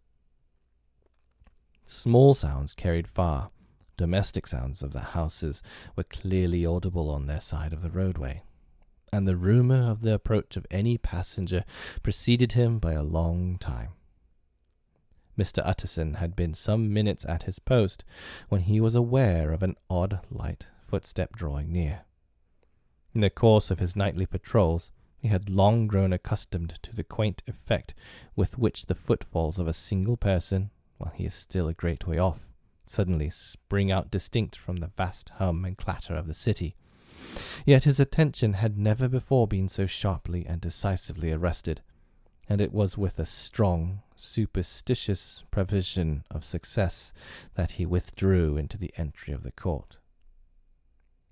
Small 1.86 2.34
sounds 2.34 2.74
carried 2.74 3.08
far. 3.08 3.48
Domestic 3.96 4.46
sounds 4.46 4.82
of 4.82 4.92
the 4.92 5.00
houses 5.00 5.62
were 5.96 6.04
clearly 6.04 6.66
audible 6.66 7.08
on 7.08 7.26
their 7.26 7.40
side 7.40 7.72
of 7.72 7.80
the 7.80 7.90
roadway, 7.90 8.42
and 9.10 9.26
the 9.26 9.36
rumour 9.36 9.90
of 9.90 10.02
the 10.02 10.12
approach 10.12 10.58
of 10.58 10.66
any 10.70 10.98
passenger 10.98 11.64
preceded 12.02 12.52
him 12.52 12.78
by 12.78 12.92
a 12.92 13.02
long 13.02 13.56
time. 13.56 13.92
Mr. 15.40 15.62
Utterson 15.64 16.14
had 16.14 16.36
been 16.36 16.52
some 16.52 16.92
minutes 16.92 17.24
at 17.24 17.44
his 17.44 17.58
post 17.58 18.04
when 18.50 18.60
he 18.60 18.78
was 18.78 18.94
aware 18.94 19.52
of 19.52 19.62
an 19.62 19.74
odd 19.88 20.20
light 20.30 20.66
footstep 20.86 21.34
drawing 21.34 21.72
near. 21.72 22.02
In 23.14 23.22
the 23.22 23.30
course 23.30 23.70
of 23.70 23.78
his 23.78 23.96
nightly 23.96 24.26
patrols, 24.26 24.90
He 25.18 25.28
had 25.28 25.48
long 25.48 25.86
grown 25.86 26.12
accustomed 26.12 26.78
to 26.82 26.94
the 26.94 27.04
quaint 27.04 27.42
effect 27.46 27.94
with 28.36 28.58
which 28.58 28.84
the 28.84 28.94
footfalls 28.94 29.58
of 29.58 29.66
a 29.66 29.72
single 29.72 30.18
person, 30.18 30.70
while 30.98 31.12
he 31.14 31.24
is 31.24 31.32
still 31.32 31.68
a 31.68 31.74
great 31.74 32.06
way 32.06 32.18
off, 32.18 32.40
suddenly 32.84 33.30
spring 33.30 33.90
out 33.90 34.10
distinct 34.10 34.56
from 34.56 34.76
the 34.76 34.88
vast 34.88 35.30
hum 35.36 35.64
and 35.64 35.78
clatter 35.78 36.14
of 36.14 36.26
the 36.26 36.34
city. 36.34 36.74
Yet 37.64 37.84
his 37.84 37.98
attention 37.98 38.54
had 38.54 38.76
never 38.76 39.08
before 39.08 39.46
been 39.46 39.68
so 39.68 39.86
sharply 39.86 40.44
and 40.44 40.60
decisively 40.60 41.32
arrested, 41.32 41.80
and 42.46 42.60
it 42.60 42.72
was 42.72 42.98
with 42.98 43.18
a 43.18 43.26
strong, 43.26 44.02
superstitious 44.20 45.42
prevision 45.50 46.24
of 46.30 46.44
success 46.44 47.12
that 47.54 47.72
he 47.72 47.86
withdrew 47.86 48.56
into 48.56 48.78
the 48.78 48.92
entry 48.96 49.32
of 49.32 49.42
the 49.42 49.52
court. 49.52 49.98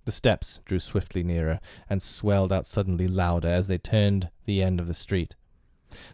The 0.05 0.13
steps 0.13 0.61
drew 0.65 0.81
swiftly 0.81 1.23
nearer, 1.23 1.61
and 1.91 2.03
swelled 2.03 2.51
out 2.51 2.67
suddenly 2.67 3.07
louder 3.07 3.49
as 3.49 3.67
they 3.67 3.77
turned 3.77 4.31
the 4.47 4.63
end 4.63 4.81
of 4.81 4.87
the 4.87 4.95
street. 4.95 5.35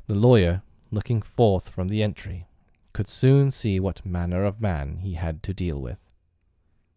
The 0.07 0.17
lawyer, 0.17 0.63
looking 0.91 1.23
forth 1.23 1.69
from 1.69 1.89
the 1.89 2.03
entry, 2.03 2.49
could 2.93 3.07
soon 3.07 3.53
see 3.53 3.79
what 3.79 4.05
manner 4.05 4.45
of 4.45 4.61
man 4.61 4.99
he 4.99 5.15
had 5.15 5.43
to 5.45 5.55
deal 5.55 5.81
with. 5.81 6.09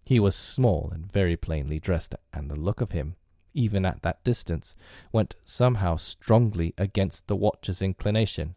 He 0.03 0.19
was 0.19 0.35
small 0.35 0.89
and 0.91 1.11
very 1.11 1.37
plainly 1.37 1.79
dressed, 1.79 2.15
and 2.33 2.49
the 2.49 2.55
look 2.55 2.81
of 2.81 2.93
him, 2.93 3.15
even 3.53 3.85
at 3.85 4.01
that 4.01 4.23
distance, 4.23 4.75
went 5.11 5.35
somehow 5.43 5.97
strongly 5.97 6.73
against 6.77 7.27
the 7.27 7.35
watcher's 7.35 7.81
inclination. 7.81 8.55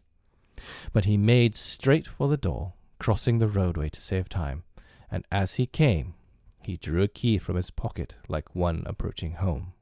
But 0.93 1.05
he 1.05 1.17
made 1.17 1.55
straight 1.55 2.07
for 2.07 2.27
the 2.27 2.37
door, 2.37 2.73
crossing 2.99 3.39
the 3.39 3.47
roadway 3.47 3.89
to 3.89 4.01
save 4.01 4.29
time, 4.29 4.63
and 5.09 5.25
as 5.31 5.55
he 5.55 5.65
came, 5.65 6.13
he 6.61 6.77
drew 6.77 7.01
a 7.01 7.07
key 7.07 7.37
from 7.37 7.55
his 7.55 7.71
pocket 7.71 8.15
like 8.27 8.55
one 8.55 8.83
approaching 8.85 9.33
home. 9.33 9.73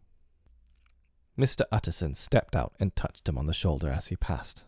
Mr. 1.38 1.62
Utterson 1.72 2.16
stepped 2.16 2.56
out 2.56 2.74
and 2.80 2.96
touched 2.96 3.28
him 3.30 3.38
on 3.38 3.46
the 3.46 3.54
shoulder 3.54 3.90
as 3.90 4.08
he 4.08 4.16
passed. 4.16 4.66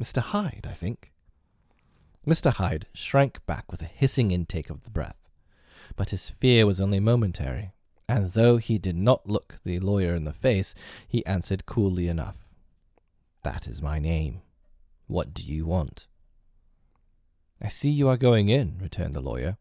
Mr. 0.00 0.20
Hyde, 0.20 0.66
I 0.68 0.72
think. 0.72 1.12
Mr. 2.26 2.52
Hyde 2.52 2.86
shrank 2.92 3.44
back 3.46 3.70
with 3.70 3.82
a 3.82 3.86
hissing 3.86 4.30
intake 4.30 4.70
of 4.70 4.84
the 4.84 4.90
breath, 4.90 5.28
but 5.96 6.10
his 6.10 6.30
fear 6.30 6.66
was 6.66 6.80
only 6.80 7.00
momentary, 7.00 7.72
and 8.08 8.32
though 8.32 8.56
he 8.56 8.78
did 8.78 8.96
not 8.96 9.28
look 9.28 9.56
the 9.64 9.78
lawyer 9.80 10.14
in 10.14 10.24
the 10.24 10.32
face, 10.32 10.74
he 11.06 11.24
answered 11.26 11.66
coolly 11.66 12.08
enough, 12.08 12.46
That 13.42 13.66
is 13.66 13.80
my 13.80 13.98
name. 13.98 14.42
What 15.08 15.32
do 15.32 15.42
you 15.42 15.64
want? 15.64 16.06
I 17.62 17.68
see 17.68 17.88
you 17.88 18.08
are 18.08 18.18
going 18.18 18.50
in, 18.50 18.78
returned 18.78 19.16
the 19.16 19.22
lawyer. 19.22 19.56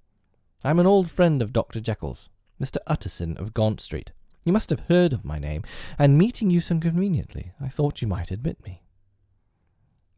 I 0.62 0.70
am 0.70 0.78
an 0.78 0.86
old 0.86 1.10
friend 1.10 1.42
of 1.42 1.54
Dr. 1.54 1.80
Jekyll's, 1.80 2.28
Mr. 2.62 2.78
Utterson 2.86 3.38
of 3.38 3.54
Gaunt 3.54 3.80
Street. 3.80 4.12
You 4.44 4.52
must 4.52 4.70
have 4.72 4.82
heard 4.82 5.14
of 5.14 5.24
my 5.24 5.40
name, 5.40 5.64
and 5.98 6.18
meeting 6.18 6.50
you 6.50 6.60
so 6.60 6.78
conveniently, 6.80 7.54
I 7.62 7.70
thought 7.70 8.02
you 8.02 8.10
might 8.10 8.30
admit 8.30 8.62
me. 8.66 8.82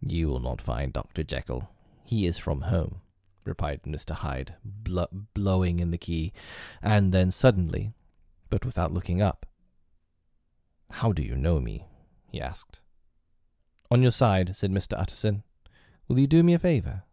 You 0.01 0.29
will 0.29 0.39
not 0.39 0.61
find 0.61 0.91
Dr. 0.91 1.23
Jekyll. 1.23 1.69
He 2.03 2.25
is 2.25 2.39
from 2.39 2.61
home, 2.61 3.01
replied 3.45 3.83
Mr. 3.83 4.15
Hyde, 4.15 4.55
bl- 4.65 5.03
blowing 5.35 5.79
in 5.79 5.91
the 5.91 5.99
key, 5.99 6.33
and 6.81 7.13
then 7.13 7.29
suddenly, 7.29 7.93
but 8.49 8.65
without 8.65 8.93
looking 8.93 9.21
up. 9.21 9.45
How 10.89 11.11
do 11.11 11.21
you 11.21 11.35
know 11.35 11.59
me? 11.59 11.85
he 12.31 12.41
asked. 12.41 12.79
On 13.91 14.01
your 14.01 14.11
side, 14.11 14.55
said 14.55 14.71
Mr. 14.71 14.99
Utterson. 14.99 15.43
Will 16.07 16.19
you 16.19 16.27
do 16.27 16.43
me 16.43 16.53
a 16.53 16.59
favour? 16.59 17.03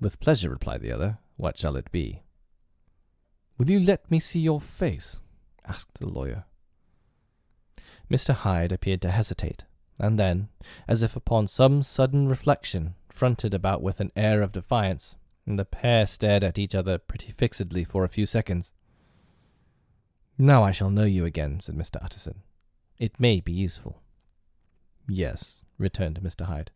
With 0.00 0.20
pleasure, 0.20 0.50
replied 0.50 0.82
the 0.82 0.92
other. 0.92 1.18
What 1.36 1.58
shall 1.58 1.76
it 1.76 1.90
be? 1.90 2.22
Will 3.58 3.70
you 3.70 3.80
let 3.80 4.10
me 4.10 4.18
see 4.18 4.40
your 4.40 4.60
face? 4.60 5.20
asked 5.66 5.94
the 5.94 6.08
lawyer. 6.08 6.44
Mr. 8.10 8.34
Hyde 8.34 8.72
appeared 8.72 9.02
to 9.02 9.10
hesitate, 9.10 9.64
and 9.98 10.18
then, 10.18 10.48
as 10.86 11.02
if 11.02 11.16
upon 11.16 11.46
some 11.46 11.82
sudden 11.82 12.28
reflection, 12.28 12.94
fronted 13.08 13.54
about 13.54 13.82
with 13.82 14.00
an 14.00 14.12
air 14.14 14.42
of 14.42 14.52
defiance, 14.52 15.16
and 15.46 15.58
the 15.58 15.64
pair 15.64 16.06
stared 16.06 16.44
at 16.44 16.58
each 16.58 16.74
other 16.74 16.98
pretty 16.98 17.32
fixedly 17.32 17.84
for 17.84 18.04
a 18.04 18.08
few 18.08 18.26
seconds. 18.26 18.70
Now 20.38 20.62
I 20.62 20.70
shall 20.70 20.90
know 20.90 21.04
you 21.04 21.24
again, 21.24 21.60
said 21.60 21.74
Mr. 21.74 21.96
Utterson. 22.02 22.42
It 22.98 23.18
may 23.18 23.40
be 23.40 23.52
useful. 23.52 24.02
Yes, 25.08 25.62
returned 25.78 26.20
Mr. 26.20 26.46
Hyde. 26.46 26.70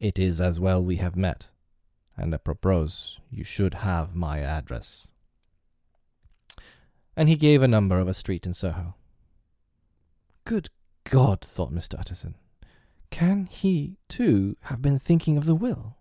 It 0.00 0.18
is 0.18 0.40
as 0.40 0.58
well 0.58 0.84
we 0.84 0.96
have 0.96 1.16
met 1.16 1.48
and 2.16 2.32
apropos, 2.32 3.18
you 3.30 3.44
should 3.44 3.74
have 3.74 4.14
my 4.14 4.40
address. 4.40 5.08
And 7.16 7.28
he 7.28 7.36
gave 7.36 7.62
a 7.62 7.68
number 7.68 7.98
of 7.98 8.08
a 8.08 8.14
street 8.14 8.46
in 8.46 8.54
Soho. 8.54 8.94
Good 10.44 10.68
God, 11.04 11.40
thought 11.40 11.72
Mr. 11.72 11.98
Utterson, 11.98 12.36
can 13.10 13.46
he, 13.46 13.98
too, 14.08 14.56
have 14.62 14.82
been 14.82 14.98
thinking 14.98 15.36
of 15.36 15.44
the 15.44 15.54
will? 15.54 15.96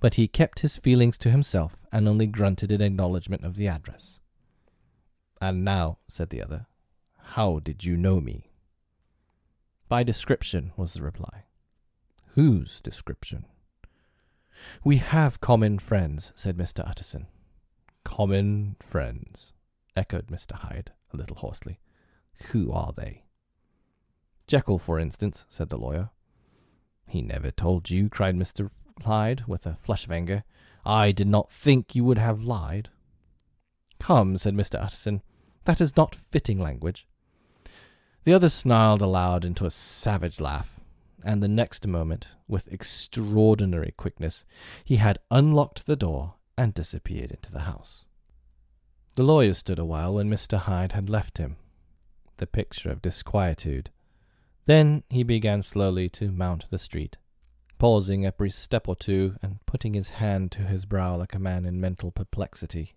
But 0.00 0.16
he 0.16 0.28
kept 0.28 0.60
his 0.60 0.76
feelings 0.76 1.16
to 1.18 1.30
himself 1.30 1.76
and 1.90 2.08
only 2.08 2.26
grunted 2.26 2.72
in 2.72 2.80
acknowledgment 2.80 3.44
of 3.44 3.56
the 3.56 3.68
address. 3.68 4.18
And 5.40 5.64
now, 5.64 5.98
said 6.08 6.30
the 6.30 6.42
other, 6.42 6.66
how 7.18 7.60
did 7.60 7.84
you 7.84 7.96
know 7.96 8.20
me? 8.20 8.50
By 9.92 10.04
description, 10.04 10.72
was 10.74 10.94
the 10.94 11.02
reply. 11.02 11.44
Whose 12.28 12.80
description? 12.80 13.44
We 14.82 14.96
have 14.96 15.42
common 15.42 15.78
friends, 15.78 16.32
said 16.34 16.56
Mr. 16.56 16.82
Utterson. 16.88 17.26
Common 18.02 18.76
friends, 18.80 19.52
echoed 19.94 20.28
Mr. 20.28 20.52
Hyde, 20.52 20.92
a 21.12 21.18
little 21.18 21.36
hoarsely. 21.36 21.78
Who 22.52 22.72
are 22.72 22.94
they? 22.96 23.24
Jekyll, 24.46 24.78
for 24.78 24.98
instance, 24.98 25.44
said 25.50 25.68
the 25.68 25.76
lawyer. 25.76 26.08
He 27.06 27.20
never 27.20 27.50
told 27.50 27.90
you, 27.90 28.08
cried 28.08 28.34
Mr. 28.34 28.70
Hyde, 29.04 29.44
with 29.46 29.66
a 29.66 29.76
flush 29.82 30.06
of 30.06 30.10
anger. 30.10 30.44
I 30.86 31.12
did 31.12 31.28
not 31.28 31.52
think 31.52 31.94
you 31.94 32.02
would 32.04 32.16
have 32.16 32.44
lied. 32.44 32.88
Come, 34.00 34.38
said 34.38 34.54
Mr. 34.54 34.82
Utterson, 34.82 35.20
that 35.66 35.82
is 35.82 35.98
not 35.98 36.14
fitting 36.14 36.58
language. 36.58 37.06
The 38.24 38.34
other 38.34 38.48
snarled 38.48 39.02
aloud 39.02 39.44
into 39.44 39.66
a 39.66 39.70
savage 39.70 40.40
laugh 40.40 40.80
and 41.24 41.42
the 41.42 41.48
next 41.48 41.86
moment, 41.86 42.28
with 42.48 42.72
extraordinary 42.72 43.92
quickness, 43.96 44.44
he 44.84 44.96
had 44.96 45.18
unlocked 45.30 45.86
the 45.86 45.96
door 45.96 46.34
and 46.56 46.74
disappeared 46.74 47.30
into 47.30 47.52
the 47.52 47.60
house. 47.60 48.04
The 49.14 49.22
lawyer 49.22 49.54
stood 49.54 49.78
a 49.78 49.84
while 49.84 50.14
when 50.14 50.30
Mr. 50.30 50.58
Hyde 50.58 50.92
had 50.92 51.10
left 51.10 51.38
him, 51.38 51.56
the 52.38 52.46
picture 52.46 52.90
of 52.90 53.02
disquietude. 53.02 53.90
Then 54.64 55.02
he 55.08 55.22
began 55.22 55.62
slowly 55.62 56.08
to 56.10 56.32
mount 56.32 56.70
the 56.70 56.78
street, 56.78 57.16
pausing 57.78 58.24
every 58.24 58.50
step 58.50 58.88
or 58.88 58.96
two 58.96 59.36
and 59.42 59.64
putting 59.66 59.94
his 59.94 60.10
hand 60.10 60.50
to 60.52 60.62
his 60.62 60.86
brow 60.86 61.16
like 61.16 61.34
a 61.34 61.40
man 61.40 61.64
in 61.64 61.80
mental 61.80 62.10
perplexity. 62.10 62.94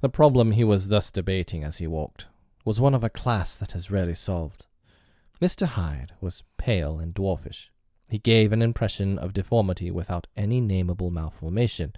The 0.00 0.08
problem 0.08 0.52
he 0.52 0.64
was 0.64 0.88
thus 0.88 1.10
debating 1.10 1.64
as 1.64 1.78
he 1.78 1.86
walked 1.86 2.26
was 2.64 2.80
one 2.80 2.94
of 2.94 3.04
a 3.04 3.10
class 3.10 3.56
that 3.56 3.74
is 3.74 3.90
rarely 3.90 4.14
solved. 4.14 4.64
Mr. 5.40 5.66
Hyde 5.66 6.12
was 6.20 6.44
pale 6.56 6.98
and 6.98 7.14
dwarfish. 7.14 7.68
He 8.10 8.18
gave 8.18 8.52
an 8.52 8.62
impression 8.62 9.18
of 9.18 9.32
deformity 9.32 9.90
without 9.90 10.26
any 10.36 10.60
nameable 10.60 11.10
malformation. 11.10 11.92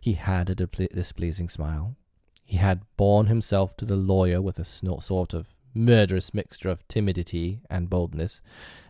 He 0.00 0.14
had 0.14 0.50
a 0.50 0.54
displeasing 0.54 1.48
smile. 1.48 1.96
He 2.44 2.56
had 2.56 2.82
borne 2.96 3.26
himself 3.26 3.76
to 3.76 3.84
the 3.84 3.96
lawyer 3.96 4.40
with 4.42 4.58
a 4.58 4.64
sort 4.64 5.34
of 5.34 5.54
murderous 5.74 6.34
mixture 6.34 6.68
of 6.68 6.86
timidity 6.88 7.60
and 7.70 7.88
boldness, 7.90 8.40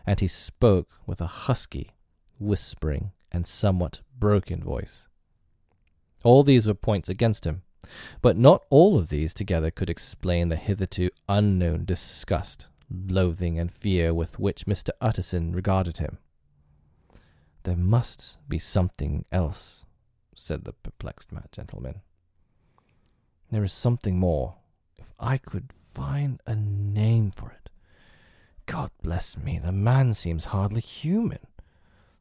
and 0.05 0.19
he 0.19 0.27
spoke 0.27 0.89
with 1.05 1.21
a 1.21 1.27
husky, 1.27 1.91
whispering, 2.39 3.11
and 3.31 3.45
somewhat 3.45 4.01
broken 4.17 4.63
voice. 4.63 5.07
All 6.23 6.43
these 6.43 6.65
were 6.67 6.73
points 6.73 7.09
against 7.09 7.45
him, 7.45 7.61
but 8.21 8.37
not 8.37 8.65
all 8.69 8.97
of 8.97 9.09
these 9.09 9.33
together 9.33 9.71
could 9.71 9.89
explain 9.89 10.49
the 10.49 10.55
hitherto 10.55 11.09
unknown 11.27 11.85
disgust 11.85 12.67
loathing 12.89 13.57
and 13.57 13.71
fear 13.71 14.13
with 14.13 14.39
which 14.39 14.65
Mr. 14.65 14.89
Utterson 14.99 15.51
regarded 15.51 15.97
him. 15.97 16.17
There 17.63 17.77
must 17.77 18.37
be 18.47 18.59
something 18.59 19.25
else, 19.31 19.85
said 20.35 20.63
the 20.63 20.73
perplexed 20.73 21.29
gentleman. 21.51 22.01
There 23.51 23.63
is 23.63 23.73
something 23.73 24.17
more. 24.17 24.55
If 24.97 25.13
I 25.19 25.37
could 25.37 25.71
find 25.73 26.39
a 26.45 26.55
name 26.55 27.31
for 27.31 27.51
it. 27.51 27.69
God 28.65 28.91
bless 29.03 29.37
me, 29.37 29.59
the 29.59 29.71
man 29.71 30.13
seems 30.13 30.45
hardly 30.45 30.81
human. 30.81 31.39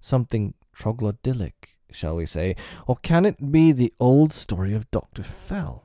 Something 0.00 0.54
troglodytic, 0.74 1.69
shall 1.92 2.16
we 2.16 2.26
say, 2.26 2.56
or 2.86 2.96
can 2.96 3.24
it 3.24 3.52
be 3.52 3.72
the 3.72 3.92
old 4.00 4.32
story 4.32 4.74
of 4.74 4.90
Dr. 4.90 5.22
Fell? 5.22 5.84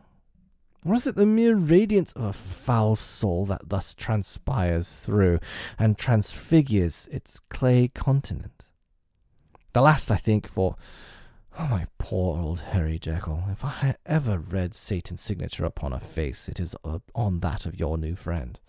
Or 0.85 0.93
is 0.93 1.07
it 1.07 1.15
the 1.15 1.25
mere 1.25 1.55
radiance 1.55 2.11
of 2.13 2.23
a 2.23 2.33
foul 2.33 2.95
soul 2.95 3.45
that 3.45 3.69
thus 3.69 3.95
transpires 3.95 4.93
through 4.93 5.39
and 5.79 5.97
transfigures 5.97 7.07
its 7.11 7.39
clay 7.49 7.87
continent? 7.87 8.67
The 9.73 9.81
last, 9.81 10.11
I 10.11 10.17
think, 10.17 10.47
for 10.47 10.75
Oh, 11.57 11.67
my 11.69 11.87
poor 11.97 12.37
old 12.37 12.59
Harry 12.59 12.99
Jekyll, 12.99 13.45
if 13.49 13.63
I 13.63 13.95
ever 14.05 14.37
read 14.37 14.75
Satan's 14.75 15.21
signature 15.21 15.63
upon 15.63 15.93
a 15.93 16.01
face, 16.01 16.49
it 16.49 16.59
is 16.59 16.75
uh, 16.83 16.99
on 17.15 17.39
that 17.39 17.65
of 17.65 17.79
your 17.79 17.97
new 17.97 18.15
friend. 18.15 18.59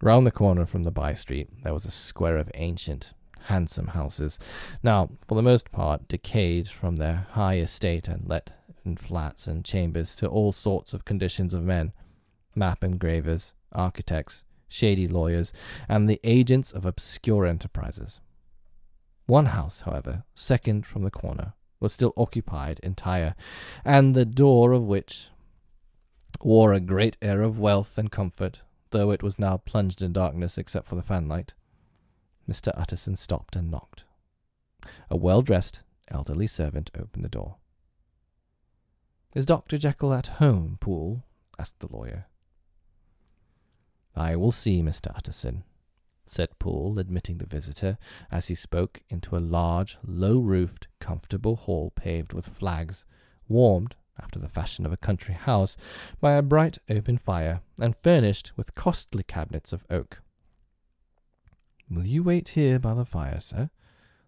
Round 0.00 0.26
the 0.26 0.30
corner 0.30 0.64
from 0.64 0.84
the 0.84 0.90
by 0.90 1.12
street 1.12 1.48
there 1.62 1.74
was 1.74 1.84
a 1.84 1.90
square 1.90 2.38
of 2.38 2.50
ancient, 2.54 3.12
handsome 3.46 3.88
houses, 3.88 4.38
now, 4.82 5.10
for 5.26 5.34
the 5.34 5.42
most 5.42 5.72
part, 5.72 6.08
decayed 6.08 6.68
from 6.68 6.96
their 6.96 7.26
high 7.32 7.58
estate 7.58 8.08
and 8.08 8.28
let 8.28 8.52
in 8.84 8.96
flats 8.96 9.46
and 9.46 9.64
chambers 9.64 10.14
to 10.14 10.28
all 10.28 10.52
sorts 10.52 10.94
of 10.94 11.04
conditions 11.04 11.52
of 11.52 11.62
men 11.62 11.92
map 12.54 12.82
engravers, 12.82 13.52
architects, 13.72 14.42
shady 14.68 15.06
lawyers, 15.06 15.52
and 15.88 16.08
the 16.08 16.20
agents 16.24 16.72
of 16.72 16.86
obscure 16.86 17.46
enterprises. 17.46 18.20
One 19.26 19.46
house, 19.46 19.82
however, 19.82 20.24
second 20.34 20.86
from 20.86 21.02
the 21.02 21.10
corner, 21.10 21.54
was 21.80 21.92
still 21.92 22.14
occupied 22.16 22.80
entire, 22.82 23.34
and 23.84 24.14
the 24.14 24.24
door 24.24 24.72
of 24.72 24.84
which 24.84 25.28
wore 26.40 26.72
a 26.72 26.80
great 26.80 27.16
air 27.20 27.42
of 27.42 27.58
wealth 27.58 27.98
and 27.98 28.10
comfort, 28.10 28.60
though 28.90 29.10
it 29.10 29.22
was 29.22 29.38
now 29.38 29.58
plunged 29.58 30.00
in 30.00 30.12
darkness 30.12 30.56
except 30.56 30.86
for 30.86 30.94
the 30.94 31.02
fanlight. 31.02 31.50
Mr. 32.48 32.72
Utterson 32.76 33.16
stopped 33.16 33.56
and 33.56 33.70
knocked. 33.70 34.04
A 35.10 35.16
well 35.16 35.42
dressed, 35.42 35.80
elderly 36.08 36.46
servant 36.46 36.90
opened 36.98 37.24
the 37.24 37.28
door. 37.28 37.56
Is 39.34 39.46
Dr. 39.46 39.76
Jekyll 39.78 40.14
at 40.14 40.38
home, 40.38 40.78
Poole? 40.80 41.24
asked 41.58 41.80
the 41.80 41.92
lawyer. 41.92 42.26
I 44.14 44.34
will 44.36 44.52
see, 44.52 44.82
Mr. 44.82 45.14
Utterson, 45.14 45.64
said 46.24 46.58
Poole, 46.58 46.98
admitting 46.98 47.38
the 47.38 47.46
visitor, 47.46 47.98
as 48.30 48.48
he 48.48 48.54
spoke, 48.54 49.02
into 49.10 49.36
a 49.36 49.38
large, 49.38 49.98
low 50.02 50.38
roofed, 50.38 50.88
comfortable 51.00 51.56
hall 51.56 51.90
paved 51.90 52.32
with 52.32 52.48
flags, 52.48 53.04
warmed, 53.48 53.94
after 54.18 54.38
the 54.38 54.48
fashion 54.48 54.86
of 54.86 54.92
a 54.92 54.96
country 54.96 55.34
house, 55.34 55.76
by 56.20 56.32
a 56.32 56.42
bright 56.42 56.78
open 56.88 57.18
fire, 57.18 57.60
and 57.78 57.94
furnished 58.02 58.56
with 58.56 58.74
costly 58.74 59.22
cabinets 59.22 59.72
of 59.72 59.84
oak. 59.90 60.22
Will 61.88 62.06
you 62.06 62.22
wait 62.22 62.50
here 62.50 62.78
by 62.78 62.94
the 62.94 63.04
fire, 63.04 63.40
sir, 63.40 63.70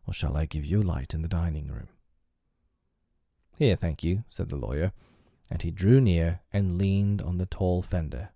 or 0.07 0.15
shall 0.15 0.37
I 0.37 0.47
give 0.47 0.65
you 0.65 0.81
a 0.81 0.83
light 0.83 1.13
in 1.13 1.23
the 1.23 1.29
dining 1.29 1.67
room? 1.69 1.89
Here, 3.57 3.75
thank 3.75 4.05
you, 4.05 4.25
said 4.29 4.49
the 4.49 4.57
lawyer, 4.57 4.93
and 5.51 5.63
he 5.63 5.71
drew 5.71 6.01
near 6.01 6.41
and 6.53 6.79
leaned 6.79 7.21
on 7.21 7.39
the 7.39 7.47
tall 7.47 7.83
fender. 7.83 8.31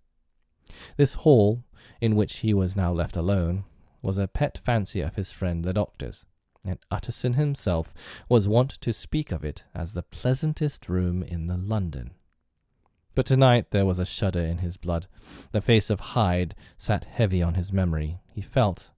This 0.97 1.15
hall, 1.15 1.63
in 2.01 2.17
which 2.17 2.39
he 2.39 2.53
was 2.53 2.77
now 2.77 2.93
left 2.93 3.17
alone, 3.17 3.65
was 4.01 4.19
a 4.19 4.27
pet 4.27 4.59
fancy 4.59 5.01
of 5.01 5.15
his 5.15 5.31
friend 5.31 5.65
the 5.65 5.73
doctor's, 5.73 6.25
and 6.65 6.79
Utterson 6.91 7.35
himself 7.35 7.95
was 8.29 8.49
wont 8.49 8.71
to 8.81 8.93
speak 8.93 9.31
of 9.31 9.45
it 9.45 9.63
as 9.75 9.93
the 9.93 10.03
pleasantest 10.03 10.89
room 10.89 11.23
in 11.23 11.47
the 11.47 11.57
London. 11.57 12.13
But 13.15 13.27
tonight 13.27 13.71
there 13.71 13.85
was 13.85 13.99
a 13.99 14.07
shudder 14.07 14.41
in 14.41 14.59
his 14.59 14.77
blood. 14.77 15.07
The 15.53 15.61
face 15.61 15.91
of 15.91 16.01
Hyde 16.01 16.55
sat 16.79 17.05
heavy 17.05 17.43
on 17.43 17.55
his 17.55 17.73
memory. 17.73 18.21
He 18.33 18.41
felt, 18.41 18.91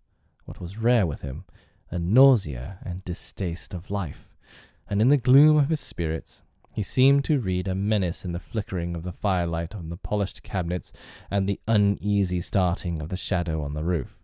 what 0.44 0.60
was 0.60 0.78
rare 0.78 1.06
with 1.06 1.22
him, 1.22 1.44
a 1.90 1.98
nausea 1.98 2.78
and 2.84 3.04
distaste 3.04 3.74
of 3.74 3.90
life, 3.90 4.28
and 4.88 5.00
in 5.00 5.08
the 5.08 5.16
gloom 5.16 5.56
of 5.56 5.68
his 5.68 5.80
spirits 5.80 6.42
he 6.74 6.82
seemed 6.82 7.24
to 7.24 7.38
read 7.38 7.68
a 7.68 7.74
menace 7.74 8.24
in 8.24 8.32
the 8.32 8.40
flickering 8.40 8.96
of 8.96 9.04
the 9.04 9.12
firelight 9.12 9.76
on 9.76 9.90
the 9.90 9.96
polished 9.96 10.42
cabinets 10.42 10.92
and 11.30 11.48
the 11.48 11.60
uneasy 11.68 12.40
starting 12.40 13.00
of 13.00 13.10
the 13.10 13.16
shadow 13.16 13.62
on 13.62 13.74
the 13.74 13.84
roof. 13.84 14.18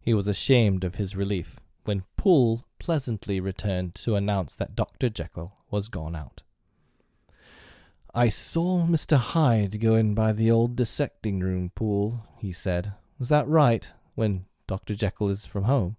He 0.00 0.14
was 0.14 0.26
ashamed 0.26 0.82
of 0.82 0.94
his 0.94 1.14
relief 1.14 1.60
when 1.84 2.04
Poole 2.16 2.64
pleasantly 2.78 3.38
returned 3.38 3.94
to 3.96 4.16
announce 4.16 4.54
that 4.54 4.74
Dr. 4.74 5.10
Jekyll 5.10 5.56
was 5.70 5.88
gone 5.88 6.16
out. 6.16 6.42
I 8.14 8.30
saw 8.30 8.86
Mr. 8.86 9.18
Hyde 9.18 9.78
go 9.78 9.94
in 9.94 10.14
by 10.14 10.32
the 10.32 10.50
old 10.50 10.74
dissecting 10.74 11.40
room, 11.40 11.70
Poole, 11.74 12.26
he 12.38 12.50
said. 12.50 12.94
Was 13.18 13.28
that 13.28 13.46
right, 13.46 13.86
when 14.14 14.46
Dr. 14.68 14.94
Jekyll 14.94 15.30
is 15.30 15.46
from 15.46 15.64
home? 15.64 15.96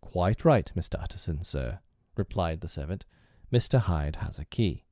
Quite 0.00 0.44
right, 0.44 0.70
Mr. 0.76 1.02
Utterson, 1.02 1.44
sir, 1.44 1.80
replied 2.16 2.60
the 2.60 2.68
servant. 2.68 3.04
Mr. 3.52 3.80
Hyde 3.80 4.16
has 4.16 4.38
a 4.38 4.44
key. 4.44 4.84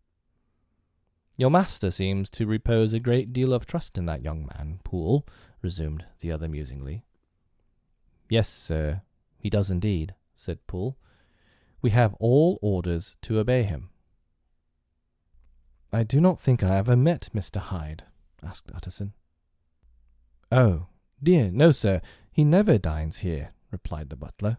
Your 1.37 1.51
master 1.51 1.93
seems 1.93 2.29
to 2.31 2.47
repose 2.47 2.93
a 2.93 2.99
great 2.99 3.33
deal 3.33 3.55
of 3.55 3.65
trust 3.65 3.97
in 3.97 4.07
that 4.07 4.23
young 4.23 4.47
man, 4.47 4.81
Poole, 4.83 5.25
resumed 5.63 6.05
the 6.19 6.33
other 6.33 6.49
musingly. 6.49 7.05
Yes, 8.29 8.49
sir, 8.49 9.03
he 9.39 9.49
does 9.49 9.71
indeed, 9.71 10.15
said 10.35 10.67
Poole. 10.67 10.99
We 11.81 11.91
have 11.91 12.15
all 12.15 12.59
orders 12.61 13.17
to 13.23 13.39
obey 13.39 13.63
him. 13.63 13.91
I 15.93 16.03
do 16.03 16.21
not 16.21 16.41
think 16.41 16.65
I 16.65 16.77
ever 16.77 16.97
met 16.97 17.29
Mr. 17.33 17.59
Hyde, 17.59 18.03
asked 18.43 18.73
Utterson. 18.75 19.13
Oh, 20.51 20.89
dear, 21.23 21.53
no, 21.53 21.71
sir, 21.71 22.03
he 22.39 22.45
never 22.45 22.79
dines 22.79 23.19
here, 23.19 23.51
replied 23.73 24.11
the 24.11 24.15
butler. 24.15 24.59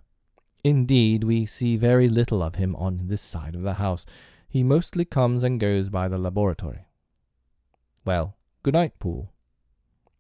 Indeed, 0.66 1.24
we 1.24 1.46
see 1.46 1.78
very 1.78 2.10
little 2.10 2.44
of 2.44 2.56
him 2.56 2.76
on 2.76 3.08
this 3.08 3.22
side 3.22 3.56
of 3.56 3.62
the 3.62 3.76
house. 3.76 4.06
He 4.50 4.64
mostly 4.64 5.06
comes 5.06 5.44
and 5.44 5.62
goes 5.62 5.88
by 5.88 6.10
the 6.10 6.18
laboratory. 6.18 6.88
Well, 8.04 8.36
good 8.64 8.74
night, 8.74 9.00
Poole. 9.00 9.32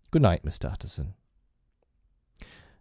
Good 0.09 0.21
night, 0.21 0.45
Mr. 0.45 0.71
Utterson. 0.71 1.15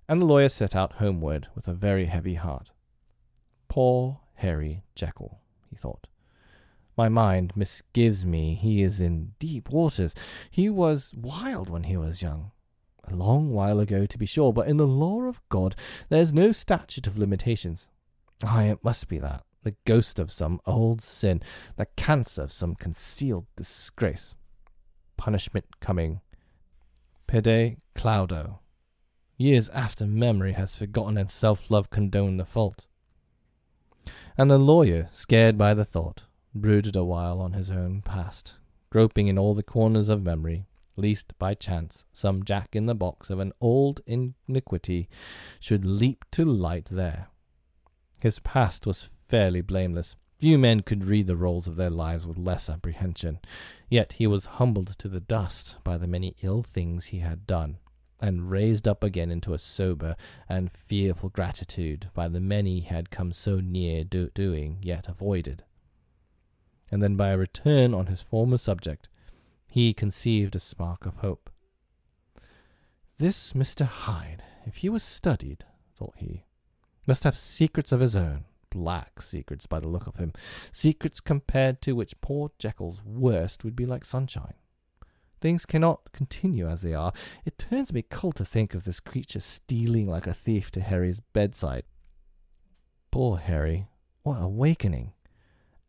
And 0.08 0.20
the 0.20 0.26
lawyer 0.26 0.48
set 0.48 0.76
out 0.76 0.92
homeward 0.92 1.48
with 1.56 1.66
a 1.66 1.74
very 1.74 2.06
heavy 2.06 2.34
heart. 2.34 2.70
Poor 3.66 4.20
Harry 4.36 4.84
Jekyll, 4.94 5.40
he 5.68 5.74
thought. 5.74 6.06
My 6.96 7.08
mind 7.08 7.52
misgives 7.56 8.24
me 8.24 8.54
he 8.54 8.84
is 8.84 9.00
in 9.00 9.32
deep 9.40 9.70
waters. 9.70 10.14
He 10.52 10.70
was 10.70 11.12
wild 11.16 11.68
when 11.68 11.82
he 11.82 11.96
was 11.96 12.22
young. 12.22 12.52
A 13.10 13.16
long 13.16 13.52
while 13.52 13.80
ago, 13.80 14.04
to 14.04 14.18
be 14.18 14.26
sure, 14.26 14.52
but 14.52 14.68
in 14.68 14.76
the 14.76 14.86
law 14.86 15.22
of 15.22 15.40
God 15.48 15.74
there's 16.10 16.34
no 16.34 16.52
statute 16.52 17.06
of 17.06 17.18
limitations. 17.18 17.88
Ay, 18.42 18.64
it 18.64 18.84
must 18.84 19.08
be 19.08 19.18
that, 19.18 19.44
the 19.62 19.76
ghost 19.86 20.18
of 20.18 20.30
some 20.30 20.60
old 20.66 21.00
sin, 21.00 21.42
the 21.76 21.86
cancer 21.96 22.42
of 22.42 22.52
some 22.52 22.74
concealed 22.74 23.46
disgrace. 23.56 24.34
Punishment 25.16 25.64
coming. 25.80 26.20
Pede 27.26 27.78
claudo. 27.94 28.60
Years 29.36 29.68
after 29.70 30.06
memory 30.06 30.52
has 30.52 30.76
forgotten 30.76 31.16
and 31.16 31.30
self 31.30 31.70
love 31.70 31.90
condoned 31.90 32.38
the 32.38 32.44
fault. 32.44 32.86
And 34.36 34.50
the 34.50 34.58
lawyer, 34.58 35.08
scared 35.12 35.56
by 35.56 35.74
the 35.74 35.84
thought, 35.84 36.24
brooded 36.54 36.94
a 36.94 37.04
while 37.04 37.40
on 37.40 37.54
his 37.54 37.70
own 37.70 38.02
past, 38.02 38.54
groping 38.90 39.28
in 39.28 39.38
all 39.38 39.54
the 39.54 39.62
corners 39.62 40.08
of 40.08 40.22
memory 40.22 40.67
lest 40.98 41.38
by 41.38 41.54
chance 41.54 42.04
some 42.12 42.44
jack 42.44 42.74
in 42.74 42.86
the 42.86 42.94
box 42.94 43.30
of 43.30 43.38
an 43.38 43.52
old 43.60 44.00
iniquity 44.06 45.08
should 45.60 45.84
leap 45.84 46.24
to 46.32 46.44
light 46.44 46.88
there. 46.90 47.28
His 48.20 48.40
past 48.40 48.84
was 48.84 49.08
fairly 49.28 49.60
blameless. 49.60 50.16
Few 50.38 50.58
men 50.58 50.80
could 50.80 51.04
read 51.04 51.28
the 51.28 51.36
rolls 51.36 51.68
of 51.68 51.76
their 51.76 51.90
lives 51.90 52.26
with 52.26 52.36
less 52.36 52.68
apprehension. 52.68 53.38
Yet 53.88 54.14
he 54.14 54.26
was 54.26 54.46
humbled 54.46 54.98
to 54.98 55.08
the 55.08 55.20
dust 55.20 55.78
by 55.84 55.98
the 55.98 56.08
many 56.08 56.34
ill 56.42 56.62
things 56.62 57.06
he 57.06 57.20
had 57.20 57.46
done, 57.46 57.78
and 58.20 58.50
raised 58.50 58.88
up 58.88 59.04
again 59.04 59.30
into 59.30 59.54
a 59.54 59.58
sober 59.58 60.16
and 60.48 60.72
fearful 60.72 61.28
gratitude 61.28 62.10
by 62.12 62.28
the 62.28 62.40
many 62.40 62.80
he 62.80 62.86
had 62.86 63.10
come 63.10 63.32
so 63.32 63.60
near 63.60 64.02
do- 64.02 64.30
doing, 64.34 64.78
yet 64.82 65.08
avoided. 65.08 65.64
And 66.90 67.02
then 67.02 67.16
by 67.16 67.28
a 67.28 67.38
return 67.38 67.94
on 67.94 68.06
his 68.06 68.22
former 68.22 68.58
subject, 68.58 69.08
he 69.70 69.92
conceived 69.92 70.56
a 70.56 70.60
spark 70.60 71.06
of 71.06 71.16
hope. 71.16 71.50
This 73.18 73.52
Mr. 73.52 73.84
Hyde, 73.84 74.42
if 74.64 74.76
he 74.76 74.88
was 74.88 75.02
studied, 75.02 75.64
thought 75.96 76.14
he, 76.16 76.44
must 77.06 77.24
have 77.24 77.36
secrets 77.36 77.92
of 77.92 78.00
his 78.00 78.14
own, 78.14 78.44
black 78.70 79.22
secrets 79.22 79.66
by 79.66 79.80
the 79.80 79.88
look 79.88 80.06
of 80.06 80.16
him, 80.16 80.32
secrets 80.70 81.20
compared 81.20 81.82
to 81.82 81.94
which 81.94 82.20
poor 82.20 82.50
Jekyll's 82.58 83.04
worst 83.04 83.64
would 83.64 83.74
be 83.74 83.86
like 83.86 84.04
sunshine. 84.04 84.54
Things 85.40 85.66
cannot 85.66 86.12
continue 86.12 86.68
as 86.68 86.82
they 86.82 86.94
are. 86.94 87.12
It 87.44 87.58
turns 87.58 87.92
me 87.92 88.02
cold 88.02 88.36
to 88.36 88.44
think 88.44 88.74
of 88.74 88.84
this 88.84 89.00
creature 89.00 89.40
stealing 89.40 90.08
like 90.08 90.26
a 90.26 90.34
thief 90.34 90.70
to 90.72 90.80
Harry's 90.80 91.20
bedside. 91.20 91.84
Poor 93.10 93.36
Harry, 93.36 93.86
what 94.22 94.42
awakening! 94.42 95.12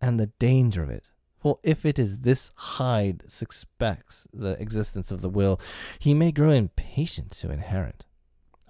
And 0.01 0.19
the 0.19 0.27
danger 0.39 0.81
of 0.83 0.89
it. 0.89 1.09
For 1.39 1.59
if 1.63 1.85
it 1.85 1.97
is 1.97 2.19
this 2.19 2.51
Hyde 2.55 3.23
suspects 3.27 4.27
the 4.33 4.61
existence 4.61 5.11
of 5.11 5.21
the 5.21 5.29
will, 5.29 5.59
he 5.97 6.13
may 6.13 6.31
grow 6.31 6.51
impatient 6.51 7.31
to 7.31 7.51
inherit. 7.51 8.05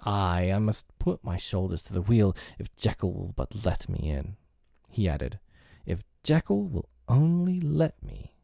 Ay, 0.05 0.51
I 0.53 0.59
must 0.59 0.85
put 0.99 1.23
my 1.23 1.35
shoulders 1.35 1.81
to 1.83 1.93
the 1.93 2.01
wheel 2.01 2.35
if 2.57 2.73
Jekyll 2.75 3.11
will 3.11 3.33
but 3.35 3.65
let 3.65 3.89
me 3.89 4.09
in. 4.09 4.37
He 4.89 5.09
added, 5.09 5.39
If 5.85 6.03
Jekyll 6.23 6.67
will 6.67 6.89
only 7.07 7.59
let 7.59 8.01
me. 8.03 8.35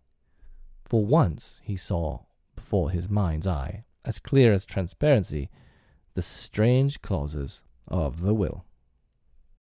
For 0.83 1.05
once 1.05 1.61
he 1.63 1.77
saw 1.77 2.21
before 2.55 2.89
his 2.89 3.09
mind's 3.09 3.47
eye, 3.47 3.85
as 4.03 4.19
clear 4.19 4.53
as 4.53 4.65
transparency, 4.65 5.49
the 6.13 6.21
strange 6.21 7.01
clauses 7.01 7.63
of 7.87 8.21
the 8.21 8.33
will. 8.33 8.65